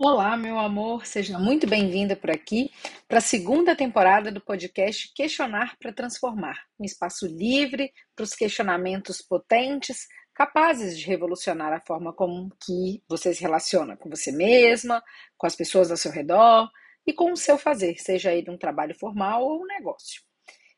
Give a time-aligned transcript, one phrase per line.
[0.00, 2.70] Olá, meu amor, seja muito bem-vinda por aqui
[3.08, 9.20] para a segunda temporada do podcast Questionar para Transformar um espaço livre para os questionamentos
[9.20, 15.02] potentes, capazes de revolucionar a forma como que você se relaciona com você mesma,
[15.36, 16.70] com as pessoas ao seu redor
[17.04, 20.22] e com o seu fazer, seja ele um trabalho formal ou um negócio.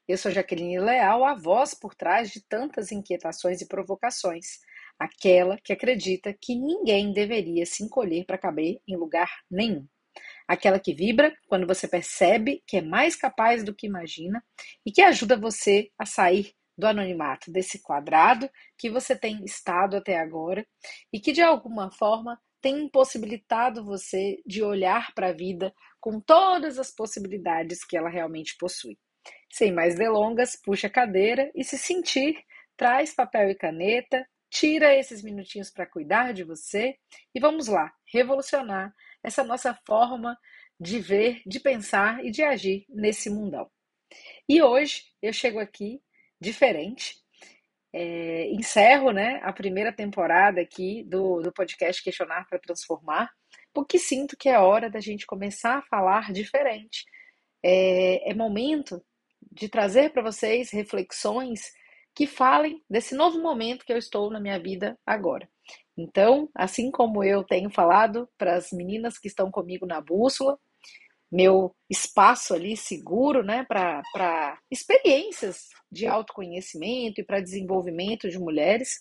[0.08, 4.60] Eu sou Jaqueline Leal, a voz por trás de tantas inquietações e provocações
[5.00, 9.86] aquela que acredita que ninguém deveria se encolher para caber em lugar nenhum.
[10.46, 14.44] Aquela que vibra quando você percebe que é mais capaz do que imagina
[14.84, 20.18] e que ajuda você a sair do anonimato desse quadrado que você tem estado até
[20.18, 20.66] agora
[21.12, 26.78] e que de alguma forma tem impossibilitado você de olhar para a vida com todas
[26.78, 28.98] as possibilidades que ela realmente possui.
[29.50, 32.36] Sem mais delongas, puxa a cadeira e se sentir,
[32.76, 36.96] traz papel e caneta, Tira esses minutinhos para cuidar de você
[37.34, 38.92] e vamos lá, revolucionar
[39.22, 40.36] essa nossa forma
[40.78, 43.70] de ver, de pensar e de agir nesse mundão.
[44.48, 46.02] E hoje eu chego aqui
[46.40, 47.16] diferente,
[47.92, 53.30] é, encerro né, a primeira temporada aqui do, do podcast Questionar para Transformar,
[53.72, 57.04] porque sinto que é hora da gente começar a falar diferente.
[57.62, 59.04] É, é momento
[59.52, 61.72] de trazer para vocês reflexões
[62.20, 65.48] que falem desse novo momento que eu estou na minha vida agora.
[65.96, 70.58] Então, assim como eu tenho falado para as meninas que estão comigo na bússola,
[71.32, 79.00] meu espaço ali seguro, né, para experiências de autoconhecimento e para desenvolvimento de mulheres.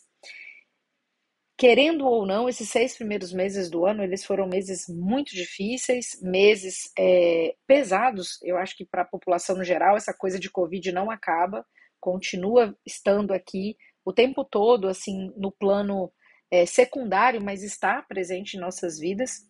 [1.58, 6.89] Querendo ou não, esses seis primeiros meses do ano, eles foram meses muito difíceis, meses
[6.98, 8.42] é, pesados.
[8.42, 11.66] Eu acho que para a população no geral, essa coisa de Covid não acaba
[12.00, 16.11] continua estando aqui o tempo todo, assim, no plano
[16.52, 19.47] é, secundário, mas está presente em nossas vidas.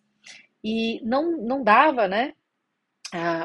[0.63, 2.33] E não, não dava, né,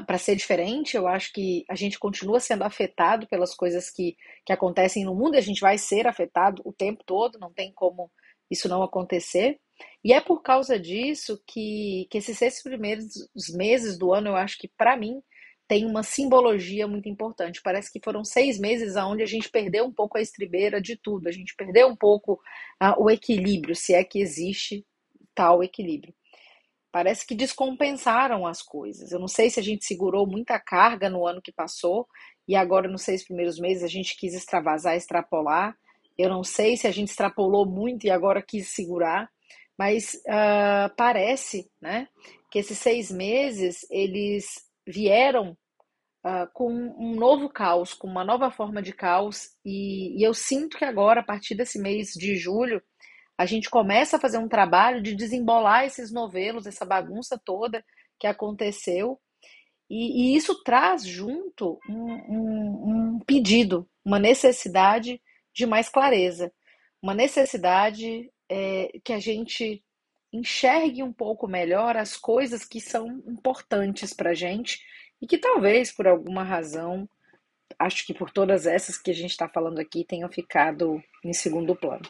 [0.06, 0.96] para ser diferente.
[0.96, 5.34] Eu acho que a gente continua sendo afetado pelas coisas que, que acontecem no mundo
[5.34, 8.10] e a gente vai ser afetado o tempo todo, não tem como
[8.50, 9.58] isso não acontecer.
[10.02, 14.58] E é por causa disso que, que esses seis primeiros meses do ano, eu acho
[14.58, 15.22] que, para mim,
[15.74, 17.60] tem uma simbologia muito importante.
[17.60, 21.28] Parece que foram seis meses onde a gente perdeu um pouco a estribeira de tudo,
[21.28, 22.34] a gente perdeu um pouco
[22.80, 24.86] uh, o equilíbrio, se é que existe
[25.34, 26.14] tal equilíbrio.
[26.92, 29.10] Parece que descompensaram as coisas.
[29.10, 32.06] Eu não sei se a gente segurou muita carga no ano que passou
[32.46, 35.76] e agora nos seis primeiros meses a gente quis extravasar, extrapolar.
[36.16, 39.28] Eu não sei se a gente extrapolou muito e agora quis segurar,
[39.76, 42.06] mas uh, parece, né,
[42.48, 45.56] que esses seis meses eles vieram
[46.24, 50.78] uh, com um novo caos, com uma nova forma de caos, e, e eu sinto
[50.78, 52.82] que agora, a partir desse mês de julho,
[53.36, 57.84] a gente começa a fazer um trabalho de desembolar esses novelos, essa bagunça toda
[58.18, 59.20] que aconteceu,
[59.90, 65.20] e, e isso traz junto um, um, um pedido, uma necessidade
[65.52, 66.52] de mais clareza,
[67.02, 69.84] uma necessidade é, que a gente
[70.32, 74.80] enxergue um pouco melhor as coisas que são importantes para a gente
[75.24, 77.08] e que talvez por alguma razão,
[77.78, 81.74] acho que por todas essas que a gente está falando aqui, tenham ficado em segundo
[81.74, 82.04] plano.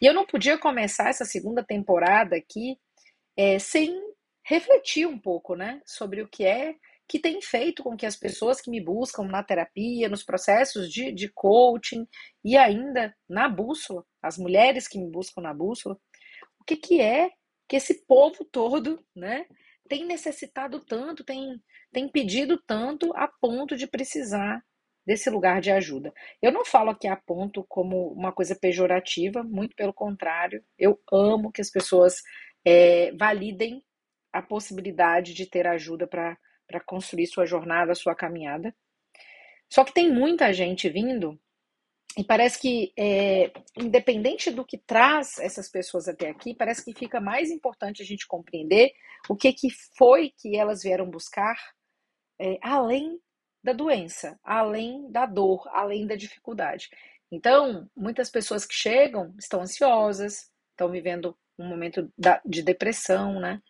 [0.00, 2.78] E eu não podia começar essa segunda temporada aqui
[3.36, 4.00] é, sem
[4.44, 6.76] refletir um pouco né, sobre o que é
[7.08, 11.10] que tem feito com que as pessoas que me buscam na terapia, nos processos de,
[11.10, 12.06] de coaching
[12.44, 15.98] e ainda na bússola, as mulheres que me buscam na bússola,
[16.60, 17.32] o que, que é
[17.68, 19.44] que esse povo todo, né,
[19.88, 21.60] tem necessitado tanto, tem,
[21.92, 24.62] tem pedido tanto a ponto de precisar
[25.06, 26.12] desse lugar de ajuda.
[26.40, 31.52] Eu não falo aqui a ponto como uma coisa pejorativa, muito pelo contrário, eu amo
[31.52, 32.22] que as pessoas
[32.64, 33.82] é, validem
[34.32, 38.74] a possibilidade de ter ajuda para construir sua jornada, sua caminhada.
[39.70, 41.38] Só que tem muita gente vindo
[42.16, 47.20] e parece que, é, independente do que traz essas pessoas até aqui, parece que fica
[47.20, 48.92] mais importante a gente compreender
[49.28, 51.56] o que, que foi que elas vieram buscar,
[52.40, 53.18] é, além
[53.62, 56.88] da doença, além da dor, além da dificuldade.
[57.30, 62.12] Então, muitas pessoas que chegam estão ansiosas, estão vivendo um momento
[62.44, 63.60] de depressão, né?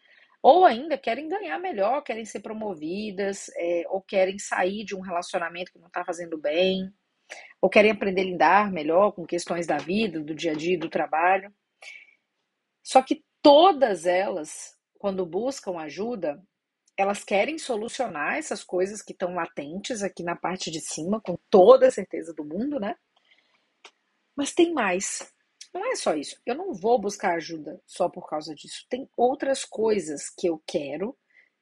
[0.43, 5.73] Ou ainda querem ganhar melhor, querem ser promovidas, é, ou querem sair de um relacionamento
[5.73, 6.93] que não está fazendo bem
[7.61, 10.91] ou querem aprender a lidar melhor com questões da vida, do dia a dia, do
[10.91, 11.53] trabalho.
[12.83, 14.74] Só que todas elas,
[15.05, 16.43] quando buscam ajuda,
[16.97, 21.89] elas querem solucionar essas coisas que estão latentes aqui na parte de cima, com toda
[21.89, 22.97] a certeza do mundo, né?
[24.35, 25.31] Mas tem mais.
[25.75, 26.41] não é só isso.
[26.47, 28.87] Eu não vou buscar ajuda só por causa disso.
[28.89, 31.15] Tem outras coisas que eu quero,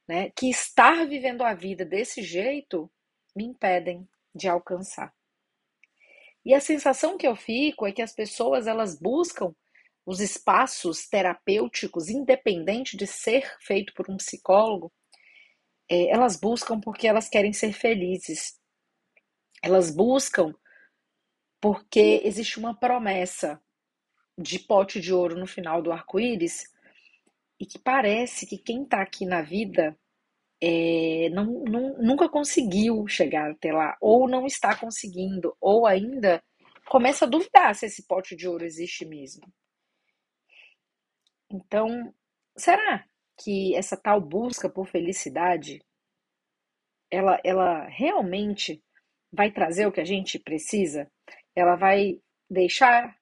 [0.06, 0.30] né?
[0.36, 2.88] Que estar vivendo a vida desse jeito
[3.34, 5.12] me impedem de alcançar.
[6.44, 9.52] E a sensação que eu fico é que as pessoas elas buscam
[10.04, 14.92] os espaços terapêuticos, independente de ser feito por um psicólogo,
[15.88, 18.58] é, elas buscam porque elas querem ser felizes.
[19.62, 20.52] Elas buscam
[21.60, 23.60] porque existe uma promessa
[24.36, 26.64] de pote de ouro no final do arco-íris
[27.60, 29.96] e que parece que quem está aqui na vida
[30.60, 36.42] é, não, não, nunca conseguiu chegar até lá, ou não está conseguindo, ou ainda
[36.88, 39.42] começa a duvidar se esse pote de ouro existe mesmo.
[41.52, 42.14] Então,
[42.56, 43.04] será
[43.36, 45.84] que essa tal busca por felicidade,
[47.10, 48.82] ela, ela realmente
[49.30, 51.10] vai trazer o que a gente precisa?
[51.54, 53.16] Ela vai deixar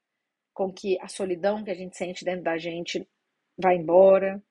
[0.55, 3.07] com que a solidão que a gente sente dentro da gente
[3.59, 4.43] vá embora?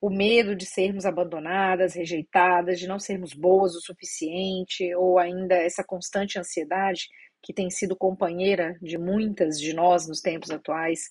[0.00, 5.84] o medo de sermos abandonadas, rejeitadas, de não sermos boas o suficiente, ou ainda essa
[5.84, 7.08] constante ansiedade
[7.42, 11.10] que tem sido companheira de muitas de nós nos tempos atuais,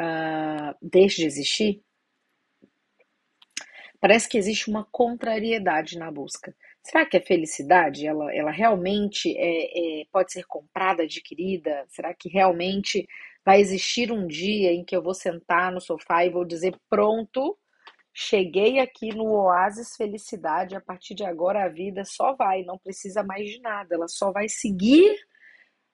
[0.00, 1.82] uh, deixe de existir?
[4.00, 6.54] Parece que existe uma contrariedade na busca.
[6.82, 11.86] Será que a felicidade, ela, ela realmente é, é, pode ser comprada, adquirida?
[11.88, 13.08] Será que realmente
[13.44, 17.58] vai existir um dia em que eu vou sentar no sofá e vou dizer, pronto,
[18.16, 23.24] Cheguei aqui no Oásis Felicidade, a partir de agora a vida só vai, não precisa
[23.24, 25.16] mais de nada, ela só vai seguir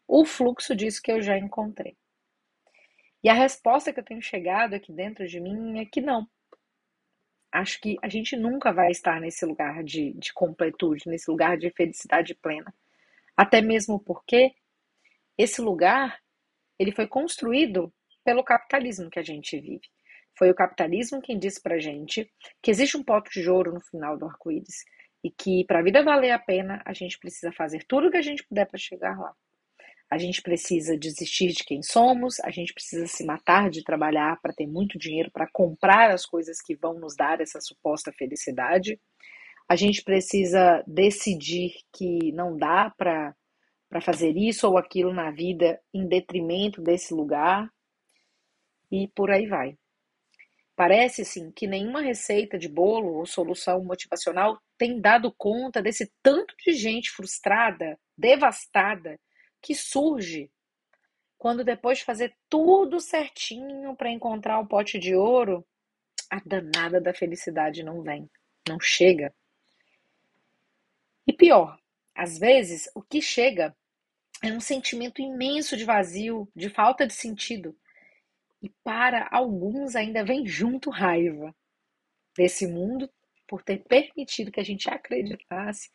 [0.06, 1.96] o fluxo disso que eu já encontrei.
[3.22, 6.26] E a resposta que eu tenho chegado aqui dentro de mim é que não.
[7.52, 11.70] Acho que a gente nunca vai estar nesse lugar de, de completude, nesse lugar de
[11.70, 12.72] felicidade plena.
[13.36, 14.52] Até mesmo porque
[15.36, 16.18] esse lugar
[16.78, 17.92] ele foi construído
[18.24, 19.88] pelo capitalismo que a gente vive.
[20.38, 22.30] Foi o capitalismo quem disse pra gente
[22.62, 24.84] que existe um pote de ouro no final do arco-íris
[25.22, 28.16] e que para a vida valer a pena, a gente precisa fazer tudo o que
[28.16, 29.34] a gente puder para chegar lá.
[30.10, 34.52] A gente precisa desistir de quem somos, a gente precisa se matar de trabalhar para
[34.52, 39.00] ter muito dinheiro para comprar as coisas que vão nos dar essa suposta felicidade.
[39.68, 43.34] A gente precisa decidir que não dá para
[43.88, 47.68] para fazer isso ou aquilo na vida em detrimento desse lugar
[48.90, 49.76] e por aí vai.
[50.76, 56.54] Parece sim que nenhuma receita de bolo ou solução motivacional tem dado conta desse tanto
[56.64, 59.18] de gente frustrada, devastada,
[59.60, 60.50] que surge
[61.38, 65.66] quando depois de fazer tudo certinho para encontrar o pote de ouro,
[66.30, 68.30] a danada da felicidade não vem,
[68.68, 69.34] não chega.
[71.26, 71.78] E pior,
[72.14, 73.74] às vezes o que chega
[74.42, 77.74] é um sentimento imenso de vazio, de falta de sentido,
[78.62, 81.54] e para alguns ainda vem junto raiva
[82.36, 83.10] desse mundo
[83.46, 85.90] por ter permitido que a gente acreditasse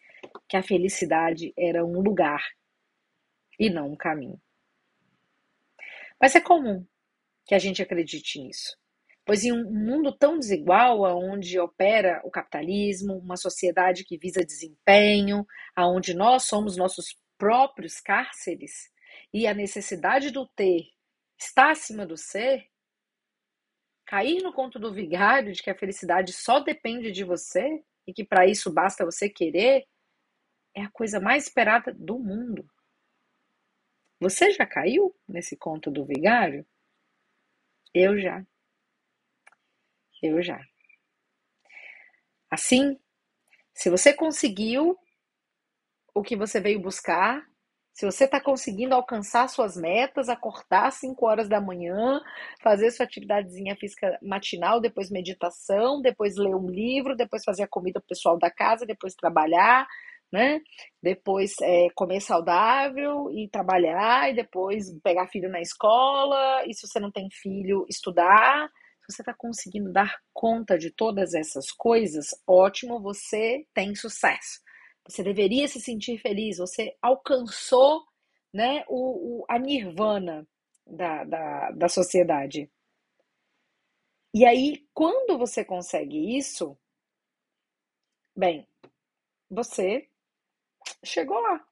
[0.50, 2.44] que a felicidade era um lugar
[3.60, 4.42] e não um caminho.
[6.22, 6.86] Mas é comum
[7.46, 8.76] que a gente acredite nisso.
[9.26, 15.46] Pois em um mundo tão desigual, onde opera o capitalismo, uma sociedade que visa desempenho,
[15.76, 18.92] aonde nós somos nossos próprios cárceres,
[19.34, 20.86] e a necessidade do ter
[21.38, 22.68] está acima do ser,
[24.06, 28.24] cair no conto do vigário de que a felicidade só depende de você e que
[28.24, 29.86] para isso basta você querer,
[30.76, 32.70] é a coisa mais esperada do mundo.
[34.20, 36.66] Você já caiu nesse conto do vigário?
[37.94, 38.46] Eu já.
[40.22, 40.60] Eu já.
[42.50, 42.98] Assim,
[43.74, 44.98] se você conseguiu
[46.14, 47.44] o que você veio buscar,
[47.94, 52.22] se você está conseguindo alcançar suas metas, acordar às 5 horas da manhã,
[52.62, 58.00] fazer sua atividadezinha física matinal, depois meditação, depois ler um livro, depois fazer a comida
[58.00, 59.88] pro pessoal da casa, depois trabalhar,
[60.36, 60.60] né?
[61.02, 67.00] Depois é, comer saudável e trabalhar, e depois pegar filho na escola, e se você
[67.00, 68.70] não tem filho, estudar.
[69.00, 74.60] Se você está conseguindo dar conta de todas essas coisas, ótimo, você tem sucesso.
[75.08, 78.04] Você deveria se sentir feliz, você alcançou
[78.54, 80.46] né, o, o a nirvana
[80.86, 82.70] da, da, da sociedade.
[84.34, 86.78] E aí, quando você consegue isso,
[88.36, 88.68] bem,
[89.50, 90.10] você
[91.04, 91.64] chegou lá.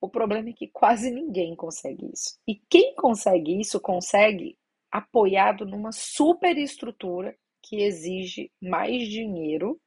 [0.00, 2.38] O problema é que quase ninguém consegue isso.
[2.46, 4.58] E quem consegue isso, consegue
[4.90, 9.80] apoiado numa superestrutura que exige mais dinheiro,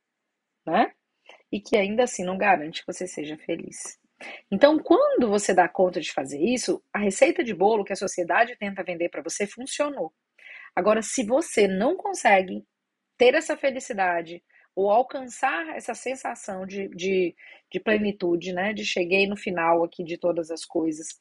[0.66, 0.92] né?
[1.52, 4.00] e que ainda assim não garante que você seja feliz.
[4.52, 8.58] Então, quando você dá conta de fazer isso, a receita de bolo que a sociedade
[8.58, 10.12] tenta vender para você funcionou.
[10.76, 12.66] Agora, se você não consegue
[13.18, 14.44] ter essa felicidade
[14.78, 17.36] ou alcançar essa sensação de, de,
[17.72, 18.74] de plenitude, né?
[18.74, 21.20] De cheguei no final aqui de todas as coisas.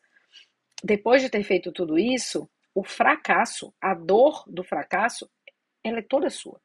[0.84, 5.26] Depois de ter feito tudo isso, o fracasso, a dor do fracasso,
[5.82, 6.60] ela é toda sua.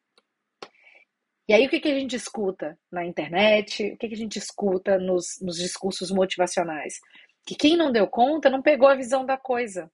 [1.48, 3.94] E aí, o que, que a gente escuta na internet?
[3.94, 7.00] O que, que a gente escuta nos, nos discursos motivacionais?
[7.46, 9.90] Que quem não deu conta não pegou a visão da coisa,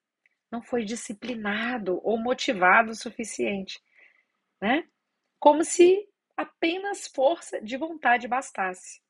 [0.51, 3.79] não foi disciplinado ou motivado o suficiente,
[4.59, 4.83] né?
[5.39, 9.01] Como se apenas força de vontade bastasse.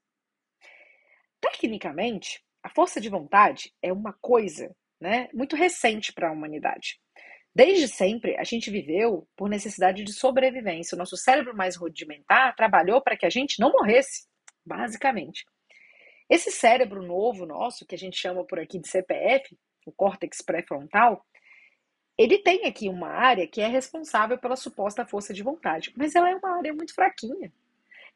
[1.41, 6.99] Tecnicamente, a força de vontade é uma coisa né, muito recente para a humanidade.
[7.53, 10.95] Desde sempre, a gente viveu por necessidade de sobrevivência.
[10.95, 14.27] O nosso cérebro mais rudimentar trabalhou para que a gente não morresse,
[14.65, 15.43] basicamente.
[16.29, 21.25] Esse cérebro novo nosso, que a gente chama por aqui de CPF, o córtex pré-frontal,
[22.17, 26.29] ele tem aqui uma área que é responsável pela suposta força de vontade, mas ela
[26.29, 27.51] é uma área muito fraquinha.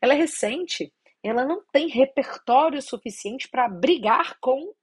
[0.01, 0.91] Ela é recente,
[1.23, 4.73] ela não tem repertório suficiente para brigar com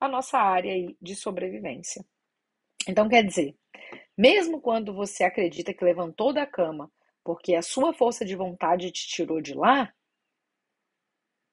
[0.00, 2.04] a nossa área de sobrevivência.
[2.88, 3.54] Então, quer dizer,
[4.16, 6.90] mesmo quando você acredita que levantou da cama
[7.22, 9.92] porque a sua força de vontade te tirou de lá,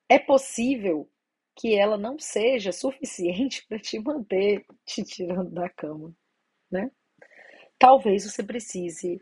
[0.08, 1.10] é possível
[1.54, 6.16] que ela não seja suficiente para te manter te tirando da cama,
[6.72, 6.92] né?
[7.78, 9.22] Talvez você precise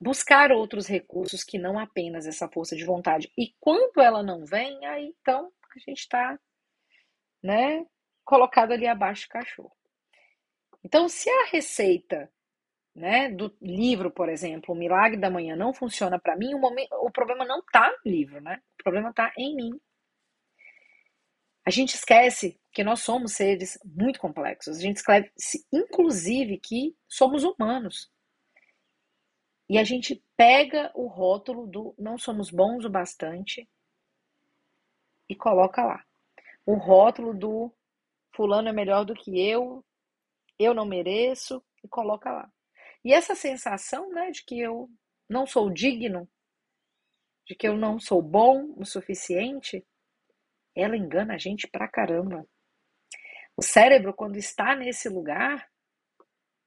[0.00, 3.30] buscar outros recursos que não apenas essa força de vontade.
[3.36, 6.38] E quando ela não vem, aí então a gente está,
[7.42, 7.86] né,
[8.24, 9.72] colocado ali abaixo do cachorro.
[10.84, 12.30] Então, se a receita
[12.94, 16.92] né, do livro, por exemplo, O Milagre da Manhã não funciona para mim, o, momento,
[16.94, 18.60] o problema não está no livro, né?
[18.78, 19.80] O problema está em mim.
[21.66, 24.78] A gente esquece que nós somos seres muito complexos.
[24.78, 28.10] A gente esquece, inclusive, que somos humanos.
[29.68, 33.68] E a gente pega o rótulo do não somos bons o bastante
[35.28, 36.04] e coloca lá.
[36.66, 37.72] O rótulo do
[38.34, 39.84] fulano é melhor do que eu,
[40.58, 42.50] eu não mereço, e coloca lá.
[43.04, 44.90] E essa sensação né, de que eu
[45.28, 46.28] não sou digno,
[47.46, 49.86] de que eu não sou bom o suficiente,
[50.80, 52.46] ela engana a gente pra caramba.
[53.56, 55.68] O cérebro, quando está nesse lugar,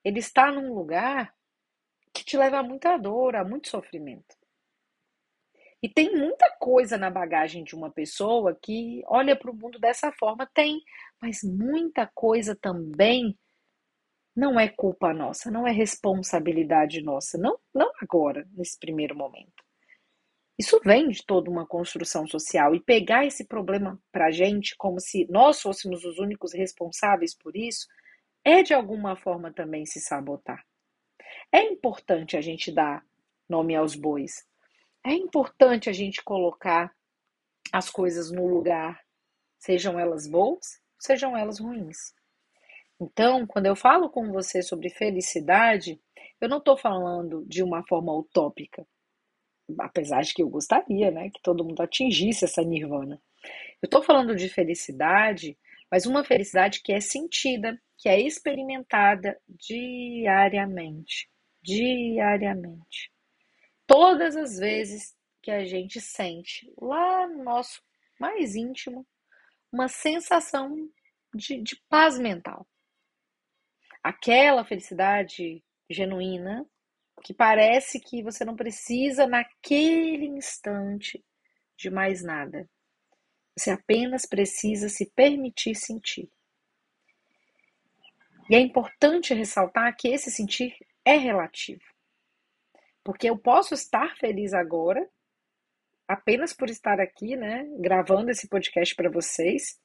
[0.03, 1.34] ele está num lugar
[2.13, 4.36] que te leva a muita dor, a muito sofrimento.
[5.82, 10.12] E tem muita coisa na bagagem de uma pessoa que olha para o mundo dessa
[10.13, 10.82] forma, tem,
[11.22, 13.38] mas muita coisa também
[14.36, 19.63] não é culpa nossa, não é responsabilidade nossa, não, não agora, nesse primeiro momento.
[20.57, 25.00] Isso vem de toda uma construção social e pegar esse problema para a gente como
[25.00, 27.88] se nós fôssemos os únicos responsáveis por isso
[28.45, 30.63] é de alguma forma também se sabotar.
[31.51, 33.03] É importante a gente dar
[33.50, 34.45] nome aos bois.
[35.03, 36.93] É importante a gente colocar
[37.72, 39.01] as coisas no lugar,
[39.57, 42.13] sejam elas boas, sejam elas ruins.
[43.00, 46.00] Então, quando eu falo com você sobre felicidade,
[46.39, 48.86] eu não estou falando de uma forma utópica,
[49.79, 53.22] apesar de que eu gostaria, né, que todo mundo atingisse essa nirvana.
[53.82, 55.58] Eu estou falando de felicidade,
[55.91, 61.29] mas uma felicidade que é sentida, que é experimentada diariamente,
[61.62, 63.12] diariamente.
[63.86, 67.82] Todas as vezes que a gente sente lá no nosso
[68.20, 69.05] mais íntimo
[69.72, 70.75] uma sensação
[71.36, 72.65] de, de paz mental
[74.03, 76.65] aquela felicidade genuína
[77.24, 81.24] que parece que você não precisa naquele instante
[81.77, 82.70] de mais nada.
[83.56, 86.30] Você apenas precisa se permitir sentir.
[88.50, 90.75] E é importante ressaltar que esse sentir
[91.06, 91.84] é relativo.
[93.03, 95.08] Porque eu posso estar feliz agora,
[96.08, 99.80] apenas por estar aqui, né, gravando esse podcast para vocês,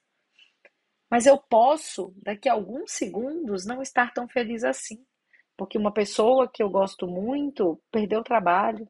[1.10, 5.06] mas eu posso, daqui a alguns segundos, não estar tão feliz assim.
[5.58, 8.88] Porque uma pessoa que eu gosto muito perdeu o trabalho.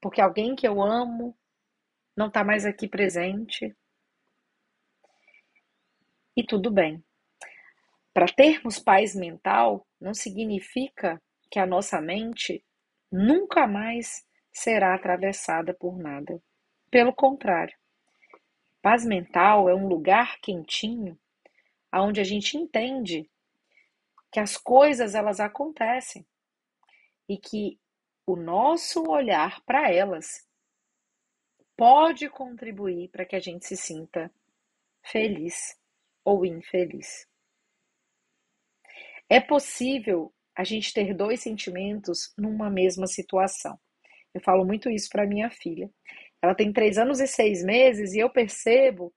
[0.00, 1.36] Porque alguém que eu amo
[2.16, 3.74] não está mais aqui presente.
[6.36, 7.02] E tudo bem.
[8.14, 12.64] Para termos paz mental, não significa que a nossa mente
[13.10, 16.40] nunca mais será atravessada por nada.
[16.90, 17.74] Pelo contrário,
[18.82, 21.16] Paz mental é um lugar quentinho
[21.90, 23.30] aonde a gente entende
[24.32, 26.26] que as coisas elas acontecem
[27.28, 27.78] e que
[28.26, 30.46] o nosso olhar para elas
[31.76, 34.32] pode contribuir para que a gente se sinta
[35.04, 35.78] feliz
[36.24, 37.26] ou infeliz.
[39.28, 43.78] É possível a gente ter dois sentimentos numa mesma situação.
[44.34, 45.90] Eu falo muito isso para minha filha.
[46.40, 49.12] Ela tem três anos e seis meses e eu percebo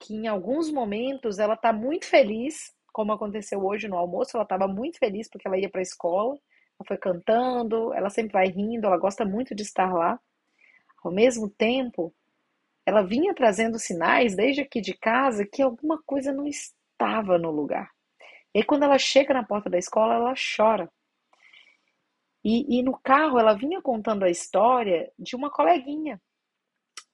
[0.00, 4.68] que em alguns momentos ela está muito feliz, como aconteceu hoje no almoço, ela estava
[4.68, 8.86] muito feliz porque ela ia para a escola, ela foi cantando, ela sempre vai rindo,
[8.86, 10.20] ela gosta muito de estar lá.
[11.02, 12.14] Ao mesmo tempo,
[12.86, 17.90] ela vinha trazendo sinais desde aqui de casa que alguma coisa não estava no lugar.
[18.54, 20.90] E aí, quando ela chega na porta da escola, ela chora.
[22.44, 26.20] E, e no carro, ela vinha contando a história de uma coleguinha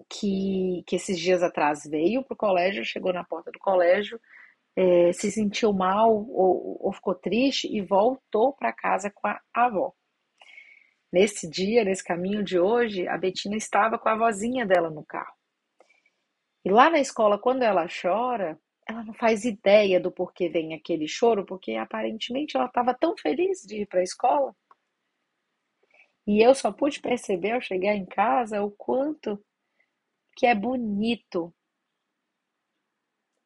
[0.09, 4.21] que, que esses dias atrás veio para o colégio, chegou na porta do colégio,
[4.79, 9.93] é, se sentiu mal ou, ou ficou triste e voltou para casa com a avó.
[11.13, 15.35] Nesse dia, nesse caminho de hoje, a Betina estava com a vozinha dela no carro.
[16.65, 18.57] E lá na escola, quando ela chora,
[18.89, 23.63] ela não faz ideia do porquê vem aquele choro, porque aparentemente ela estava tão feliz
[23.63, 24.55] de ir para a escola.
[26.25, 29.45] E eu só pude perceber ao chegar em casa o quanto
[30.37, 31.53] que é bonito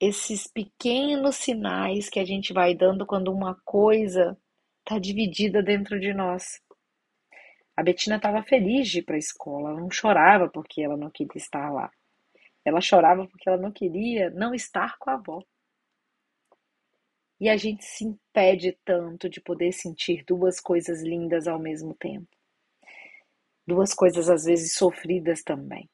[0.03, 4.37] esses pequenos sinais que a gente vai dando quando uma coisa
[4.81, 6.61] está dividida dentro de nós.
[7.77, 11.09] A Betina estava feliz de ir para a escola, ela não chorava porque ela não
[11.09, 11.89] queria estar lá.
[12.65, 15.41] Ela chorava porque ela não queria não estar com a avó.
[17.39, 22.27] E a gente se impede tanto de poder sentir duas coisas lindas ao mesmo tempo.
[23.65, 25.89] Duas coisas às vezes sofridas também.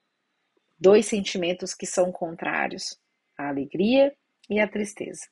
[0.78, 2.98] Dois sentimentos que são contrários:
[3.38, 4.14] a alegria
[4.50, 5.22] e a tristeza.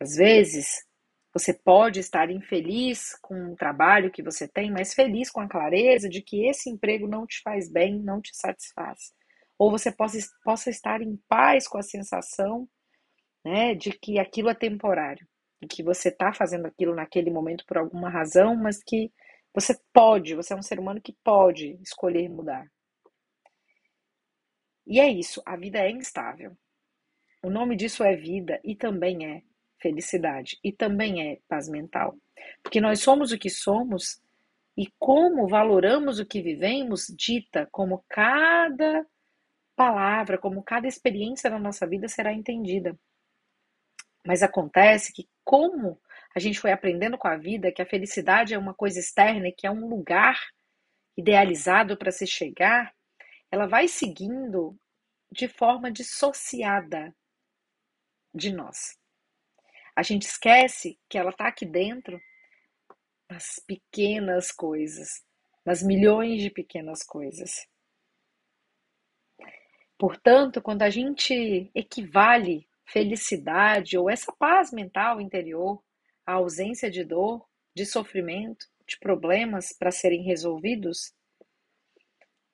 [0.00, 0.66] Às vezes,
[1.32, 6.08] você pode estar infeliz com o trabalho que você tem, mas feliz com a clareza
[6.08, 9.12] de que esse emprego não te faz bem, não te satisfaz.
[9.58, 12.68] Ou você possa, possa estar em paz com a sensação
[13.44, 15.26] né, de que aquilo é temporário,
[15.62, 19.12] e que você está fazendo aquilo naquele momento por alguma razão, mas que
[19.54, 22.66] você pode, você é um ser humano que pode escolher mudar.
[24.86, 26.56] E é isso, a vida é instável.
[27.42, 29.42] O nome disso é vida e também é
[29.80, 32.16] felicidade e também é paz mental.
[32.62, 34.20] Porque nós somos o que somos
[34.76, 39.04] e como valoramos o que vivemos dita como cada
[39.74, 42.98] palavra, como cada experiência na nossa vida será entendida.
[44.24, 46.00] Mas acontece que, como
[46.34, 49.52] a gente foi aprendendo com a vida que a felicidade é uma coisa externa e
[49.52, 50.38] que é um lugar
[51.16, 52.94] idealizado para se chegar,
[53.52, 54.74] ela vai seguindo
[55.30, 57.14] de forma dissociada
[58.34, 58.98] de nós.
[59.94, 62.18] A gente esquece que ela está aqui dentro
[63.28, 65.22] nas pequenas coisas,
[65.66, 67.68] nas milhões de pequenas coisas.
[69.98, 75.82] Portanto, quando a gente equivale felicidade ou essa paz mental interior
[76.26, 81.14] à ausência de dor, de sofrimento, de problemas para serem resolvidos,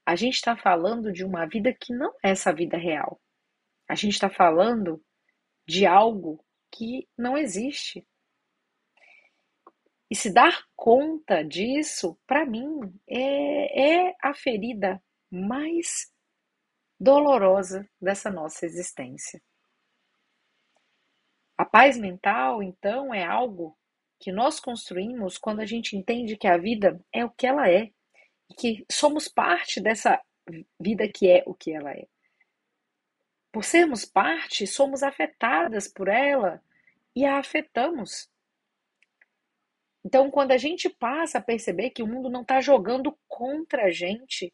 [0.09, 3.21] a gente está falando de uma vida que não é essa vida real.
[3.87, 5.05] A gente está falando
[5.69, 6.43] de algo
[6.73, 8.09] que não existe.
[10.11, 14.99] E se dar conta disso, para mim, é, é a ferida
[15.31, 16.11] mais
[16.99, 19.43] dolorosa dessa nossa existência.
[21.59, 23.77] A paz mental, então, é algo
[24.19, 27.93] que nós construímos quando a gente entende que a vida é o que ela é
[28.57, 30.21] que somos parte dessa
[30.81, 32.07] vida que é o que ela é.
[33.53, 36.63] Por sermos parte, somos afetadas por ela
[37.15, 38.29] e a afetamos.
[40.05, 43.91] Então, quando a gente passa a perceber que o mundo não está jogando contra a
[43.91, 44.53] gente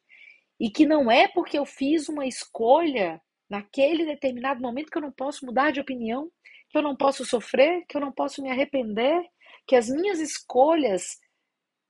[0.59, 5.13] e que não é porque eu fiz uma escolha naquele determinado momento que eu não
[5.13, 6.31] posso mudar de opinião,
[6.71, 9.23] que eu não posso sofrer, que eu não posso me arrepender,
[9.67, 11.19] que as minhas escolhas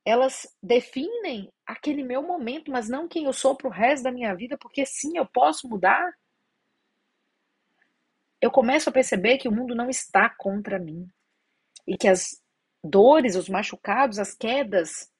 [0.05, 4.33] elas definem aquele meu momento, mas não quem eu sou para o resto da minha
[4.35, 6.13] vida, porque sim, eu posso mudar
[8.45, 11.09] eu começo a perceber que o mundo não está contra mim
[11.87, 12.39] e que as
[12.83, 15.11] dores, os machucados, as quedas,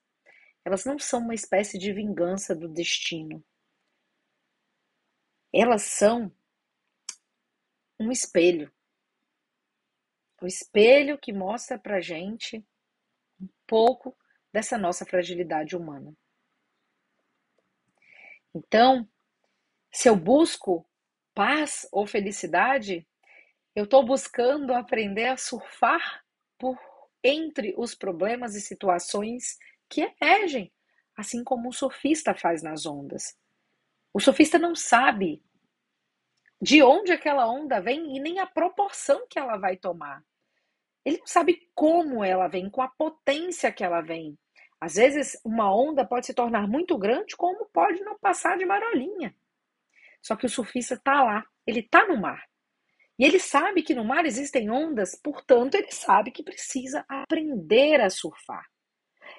[0.63, 3.43] elas não são uma espécie de vingança do destino.
[5.51, 6.31] Elas são
[7.99, 8.71] um espelho.
[10.39, 12.63] O espelho que mostra pra gente
[13.41, 14.15] um pouco
[14.55, 16.15] dessa nossa fragilidade humana.
[18.55, 19.05] Então,
[19.91, 20.89] se eu busco
[21.33, 23.05] paz ou felicidade,
[23.75, 26.23] eu estou buscando aprender a surfar
[26.57, 26.79] por
[27.21, 29.57] entre os problemas e situações
[29.89, 30.71] que emergem,
[31.17, 33.37] assim como um surfista faz nas ondas.
[34.13, 35.43] O surfista não sabe
[36.61, 40.23] de onde aquela onda vem e nem a proporção que ela vai tomar.
[41.03, 44.39] Ele não sabe como ela vem, com a potência que ela vem.
[44.85, 49.35] Às vezes, uma onda pode se tornar muito grande, como pode não passar de marolinha.
[50.21, 52.47] Só que o surfista está lá, ele está no mar.
[53.17, 58.11] E ele sabe que no mar existem ondas, portanto, ele sabe que precisa aprender a
[58.11, 58.63] surfar.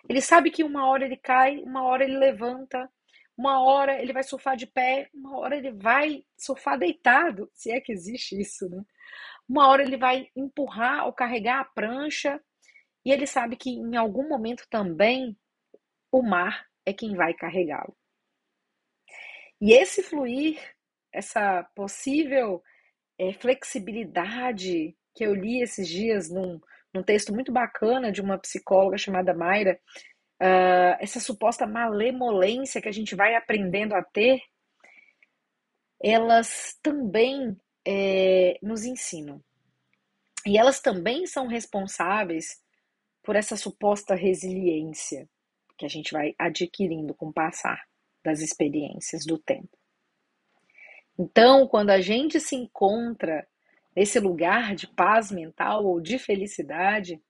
[0.08, 2.90] Ele sabe que uma hora ele cai, uma hora ele levanta,
[3.38, 7.80] uma hora ele vai surfar de pé, uma hora ele vai surfar deitado, se é
[7.80, 8.82] que existe isso, né?
[9.48, 12.40] Uma hora ele vai empurrar ou carregar a prancha,
[13.06, 15.38] e ele sabe que em algum momento também
[16.10, 17.96] o mar é quem vai carregá-lo.
[19.60, 20.60] E esse fluir,
[21.12, 22.60] essa possível
[23.16, 26.60] é, flexibilidade que eu li esses dias num,
[26.92, 29.78] num texto muito bacana de uma psicóloga chamada Mayra,
[30.42, 34.40] uh, essa suposta malemolência que a gente vai aprendendo a ter,
[36.02, 39.40] elas também é, nos ensinam.
[40.44, 42.65] E elas também são responsáveis
[43.26, 45.28] por essa suposta resiliência
[45.76, 47.84] que a gente vai adquirindo com o passar
[48.24, 49.76] das experiências do tempo.
[51.18, 53.44] Então, quando a gente se encontra
[53.94, 57.20] nesse lugar de paz mental ou de felicidade,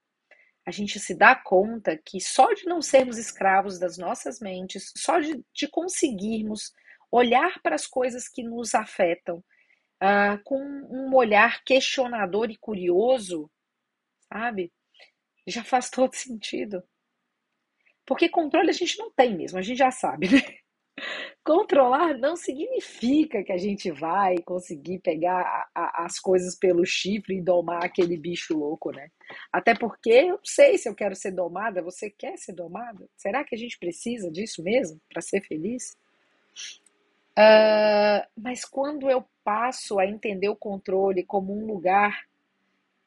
[0.66, 5.18] a gente se dá conta que só de não sermos escravos das nossas mentes, só
[5.18, 6.74] de, de conseguirmos
[7.11, 13.50] olhar para as coisas que nos afetam uh, com um olhar questionador e curioso,
[14.30, 14.72] sabe?
[15.46, 16.82] Já faz todo sentido.
[18.04, 20.40] Porque controle a gente não tem mesmo, a gente já sabe, né?
[21.44, 27.37] Controlar não significa que a gente vai conseguir pegar a, a, as coisas pelo chifre
[27.37, 29.09] e domar aquele bicho louco, né?
[29.52, 31.82] Até porque eu não sei se eu quero ser domada.
[31.82, 33.06] Você quer ser domada?
[33.16, 35.96] Será que a gente precisa disso mesmo para ser feliz?
[37.38, 42.24] Uh, mas quando eu passo a entender o controle como um lugar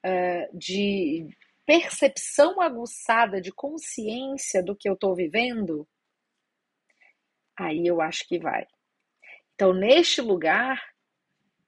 [0.06, 1.28] uh, de
[1.70, 5.88] percepção aguçada, de consciência do que eu estou vivendo,
[7.56, 8.66] aí eu acho que vai.
[9.54, 10.84] Então, neste lugar,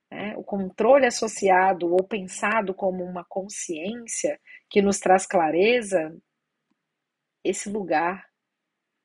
[0.09, 6.19] né, o controle associado ou pensado como uma consciência que nos traz clareza,
[7.43, 8.27] esse lugar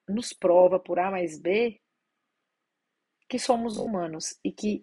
[0.09, 1.79] nos prova por A mais B
[3.29, 4.83] que somos humanos e que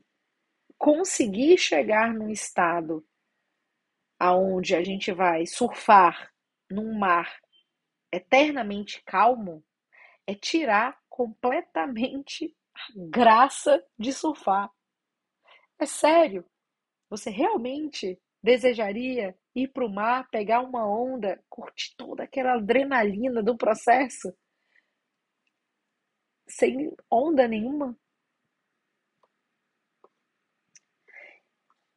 [0.78, 3.04] conseguir chegar num estado
[4.23, 6.31] aonde a gente vai surfar
[6.71, 7.29] num mar
[8.09, 9.62] eternamente calmo
[10.25, 14.71] é tirar completamente a graça de surfar.
[15.77, 16.45] É sério.
[17.09, 23.57] Você realmente desejaria ir para o mar, pegar uma onda, curtir toda aquela adrenalina do
[23.57, 24.33] processo
[26.47, 27.93] sem onda nenhuma?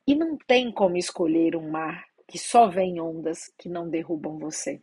[0.04, 4.80] E não tem como escolher um mar que só vem ondas que não derrubam você.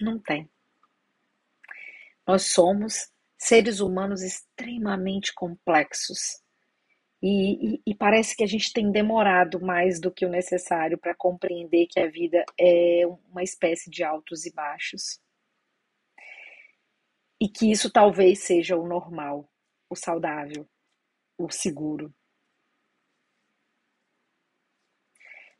[0.00, 0.48] Não tem.
[2.26, 6.42] Nós somos seres humanos extremamente complexos.
[7.22, 11.14] E, e, e, parece que a gente tem demorado mais do que o necessário para
[11.14, 15.18] compreender que a vida é uma espécie de altos e baixos.
[17.40, 19.50] E que isso talvez seja o normal,
[19.88, 20.68] o saudável,
[21.38, 22.14] o seguro.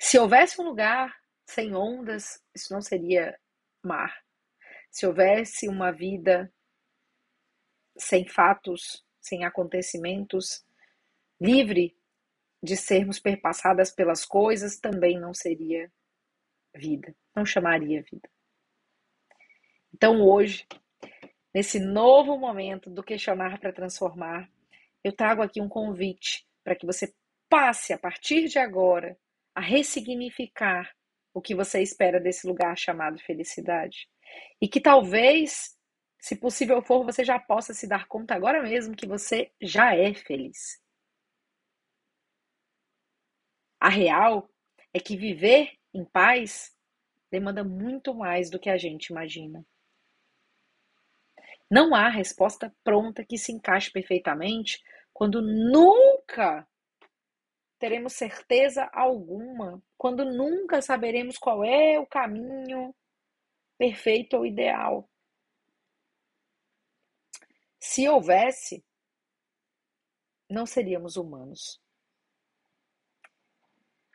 [0.04, 3.40] Se houvesse um lugar sem ondas, isso não seria
[3.82, 4.14] mar.
[4.90, 6.52] Se houvesse uma vida
[7.96, 10.62] sem fatos, sem acontecimentos,
[11.40, 11.96] livre
[12.62, 15.90] de sermos perpassadas pelas coisas, também não seria
[16.74, 18.28] vida, não chamaria vida.
[19.94, 20.66] Então hoje,
[21.52, 24.52] nesse novo momento do questionar para transformar,
[25.02, 27.14] eu trago aqui um convite para que você
[27.48, 29.18] passe a partir de agora
[29.54, 30.90] a ressignificar
[31.32, 34.08] o que você espera desse lugar chamado felicidade.
[34.60, 35.76] E que talvez,
[36.20, 40.14] se possível for, você já possa se dar conta agora mesmo que você já é
[40.14, 40.80] feliz.
[43.80, 44.48] A real
[44.92, 46.72] é que viver em paz
[47.30, 49.66] demanda muito mais do que a gente imagina.
[51.70, 56.66] Não há resposta pronta que se encaixe perfeitamente quando nunca
[57.84, 62.94] teremos certeza alguma, quando nunca saberemos qual é o caminho
[63.76, 65.06] perfeito ou ideal.
[67.78, 68.82] Se houvesse,
[70.48, 71.78] não seríamos humanos.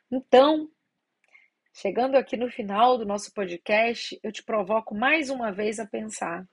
[0.09, 0.67] Então,
[1.71, 6.43] chegando aqui no final do nosso podcast, eu te provoco mais uma vez a pensar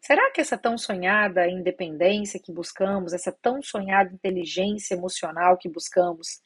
[0.00, 6.42] Será que essa tão sonhada independência que buscamos, essa tão sonhada inteligência emocional que buscamos,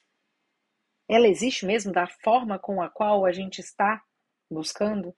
[1.08, 4.02] ela existe mesmo da forma com a qual a gente está
[4.50, 5.14] buscando?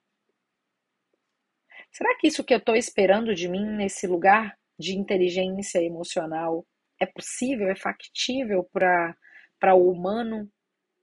[1.91, 6.67] Será que isso que eu estou esperando de mim nesse lugar de inteligência emocional
[6.99, 10.51] é possível, é factível para o humano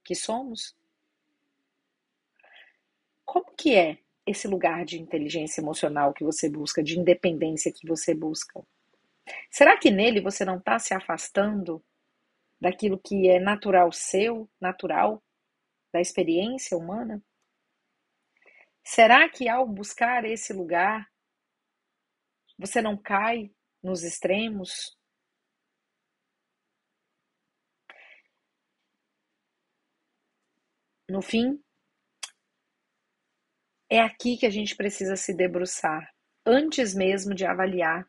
[0.04, 0.76] que somos?
[3.24, 8.14] Como que é esse lugar de inteligência emocional que você busca, de independência que você
[8.14, 8.62] busca?
[9.50, 11.84] Será que nele você não está se afastando
[12.60, 15.22] daquilo que é natural seu, natural,
[15.92, 17.22] da experiência humana?
[18.84, 21.08] Será que ao buscar esse lugar,
[22.58, 24.96] você não cai nos extremos?
[31.08, 31.62] No fim,
[33.92, 36.10] é aqui que a gente precisa se debruçar,
[36.46, 38.08] antes mesmo de avaliar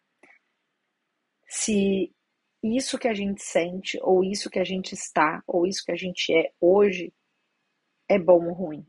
[1.45, 2.09] se
[2.63, 5.95] isso que a gente sente, ou isso que a gente está, ou isso que a
[5.97, 7.13] gente é hoje
[8.09, 8.87] é bom ou ruim.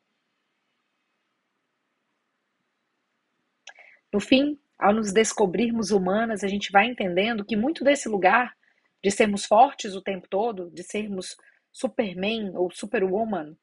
[4.13, 8.57] No fim, ao nos descobrirmos humanas, a gente vai entendendo que muito desse lugar
[9.03, 11.37] de sermos fortes o tempo todo, de sermos
[11.73, 13.57] Superman ou Superwoman,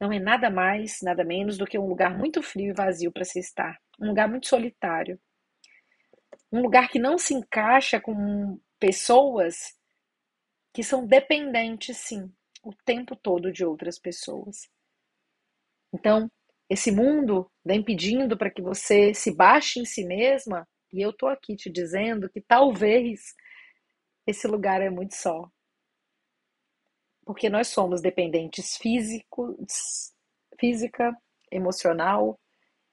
[0.00, 3.24] não é nada mais, nada menos do que um lugar muito frio e vazio para
[3.24, 3.78] se estar.
[4.00, 5.18] Um lugar muito solitário.
[6.52, 9.74] Um lugar que não se encaixa com pessoas
[10.72, 12.30] que são dependentes, sim,
[12.62, 14.68] o tempo todo de outras pessoas.
[15.92, 16.30] Então,
[16.68, 21.30] esse mundo vem pedindo para que você se baixe em si mesma, e eu estou
[21.30, 23.34] aqui te dizendo que talvez
[24.26, 25.50] esse lugar é muito só
[27.26, 30.14] porque nós somos dependentes físicos,
[30.60, 31.14] física,
[31.50, 32.38] emocional,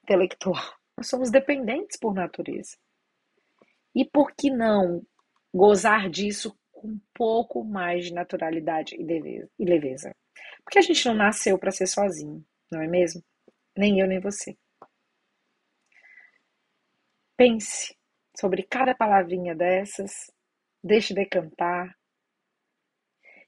[0.03, 0.73] intelectual.
[0.97, 2.75] Nós somos dependentes por natureza.
[3.95, 5.05] E por que não
[5.53, 10.15] gozar disso com um pouco mais de naturalidade e leveza?
[10.63, 13.23] Porque a gente não nasceu para ser sozinho, não é mesmo?
[13.77, 14.57] Nem eu, nem você.
[17.37, 17.95] Pense
[18.35, 20.31] sobre cada palavrinha dessas,
[20.83, 21.95] deixe decantar,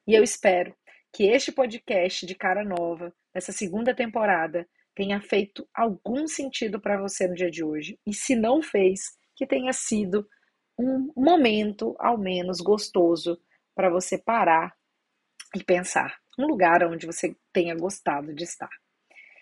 [0.07, 0.75] e eu espero
[1.13, 7.27] que este podcast de cara nova, nessa segunda temporada, tenha feito algum sentido para você
[7.27, 7.99] no dia de hoje.
[8.05, 10.27] E se não fez, que tenha sido
[10.77, 13.39] um momento, ao menos, gostoso
[13.73, 14.75] para você parar
[15.55, 16.17] e pensar.
[16.37, 18.69] Um lugar onde você tenha gostado de estar.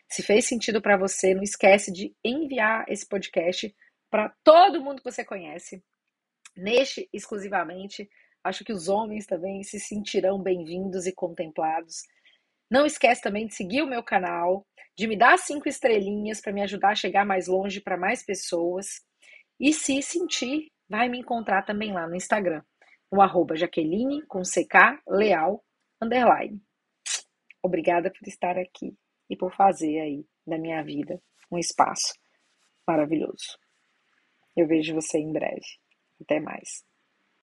[0.08, 3.76] Se fez sentido para você, não esquece de enviar esse podcast
[4.10, 5.84] para todo mundo que você conhece.
[6.56, 8.08] Neste exclusivamente
[8.44, 12.02] Acho que os homens também se sentirão bem-vindos e contemplados.
[12.70, 16.62] Não esquece também de seguir o meu canal, de me dar cinco estrelinhas para me
[16.62, 19.02] ajudar a chegar mais longe para mais pessoas.
[19.58, 22.62] E se sentir, vai me encontrar também lá no Instagram,
[23.10, 25.64] no arroba Jaqueline com CK Leal
[26.02, 26.62] underline.
[27.64, 28.94] Obrigada por estar aqui
[29.30, 32.14] e por fazer aí da minha vida um espaço
[32.86, 33.58] maravilhoso.
[34.56, 35.66] Eu vejo você em breve.
[36.22, 36.84] Até mais.